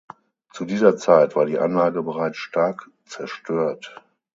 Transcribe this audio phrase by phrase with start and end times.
[0.51, 4.01] Zu dieser Zeit war die Anlage bereits stark zerstört.